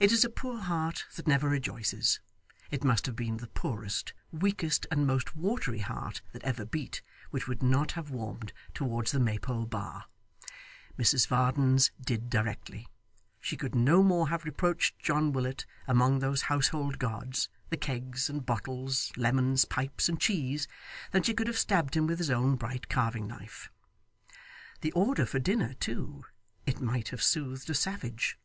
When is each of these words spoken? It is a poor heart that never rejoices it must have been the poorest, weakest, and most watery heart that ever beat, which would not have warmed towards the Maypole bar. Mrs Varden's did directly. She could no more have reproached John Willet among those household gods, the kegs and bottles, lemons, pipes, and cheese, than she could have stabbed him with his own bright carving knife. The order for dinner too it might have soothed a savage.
It 0.00 0.12
is 0.12 0.22
a 0.22 0.28
poor 0.28 0.58
heart 0.58 1.06
that 1.16 1.26
never 1.26 1.48
rejoices 1.48 2.20
it 2.70 2.84
must 2.84 3.06
have 3.06 3.16
been 3.16 3.38
the 3.38 3.46
poorest, 3.46 4.12
weakest, 4.30 4.86
and 4.90 5.06
most 5.06 5.34
watery 5.34 5.78
heart 5.78 6.20
that 6.32 6.44
ever 6.44 6.66
beat, 6.66 7.00
which 7.30 7.48
would 7.48 7.62
not 7.62 7.92
have 7.92 8.10
warmed 8.10 8.52
towards 8.74 9.12
the 9.12 9.18
Maypole 9.18 9.64
bar. 9.64 10.04
Mrs 10.98 11.26
Varden's 11.26 11.90
did 11.98 12.28
directly. 12.28 12.86
She 13.40 13.56
could 13.56 13.74
no 13.74 14.02
more 14.02 14.28
have 14.28 14.44
reproached 14.44 14.98
John 14.98 15.32
Willet 15.32 15.64
among 15.88 16.18
those 16.18 16.42
household 16.52 16.98
gods, 16.98 17.48
the 17.70 17.78
kegs 17.78 18.28
and 18.28 18.44
bottles, 18.44 19.10
lemons, 19.16 19.64
pipes, 19.64 20.06
and 20.10 20.20
cheese, 20.20 20.68
than 21.12 21.22
she 21.22 21.32
could 21.32 21.46
have 21.46 21.58
stabbed 21.58 21.96
him 21.96 22.06
with 22.06 22.18
his 22.18 22.28
own 22.28 22.56
bright 22.56 22.90
carving 22.90 23.26
knife. 23.26 23.70
The 24.82 24.92
order 24.92 25.24
for 25.24 25.38
dinner 25.38 25.72
too 25.80 26.26
it 26.66 26.78
might 26.82 27.08
have 27.08 27.22
soothed 27.22 27.70
a 27.70 27.74
savage. 27.74 28.38